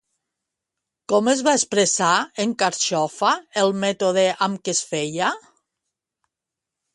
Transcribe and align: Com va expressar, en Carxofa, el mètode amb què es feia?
Com 1.11 1.27
va 1.47 1.53
expressar, 1.59 2.13
en 2.45 2.55
Carxofa, 2.63 3.35
el 3.65 3.75
mètode 3.85 4.25
amb 4.47 4.65
què 4.67 4.75
es 4.75 4.83
feia? 4.95 5.31